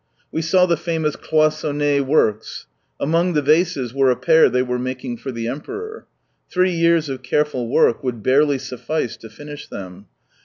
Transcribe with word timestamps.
U'e 0.33 0.41
saw 0.43 0.65
the 0.65 0.77
famous 0.77 1.15
Cloissonn^e 1.15 2.01
works. 2.03 2.65
Among 2.99 3.33
the 3.33 3.41
vases 3.43 3.93
were 3.93 4.09
a 4.09 4.15
pair 4.15 4.49
they 4.49 4.63
were 4.63 4.79
making 4.79 5.17
for 5.17 5.31
the 5.31 5.47
Emperor. 5.47 6.07
Three 6.49 6.71
years 6.71 7.07
of 7.07 7.21
careful 7.21 7.69
work 7.69 8.03
would 8.03 8.23
barely 8.23 8.57
suffice 8.57 9.15
to 9.17 9.29
finish 9.29 9.67
them. 9.67 10.07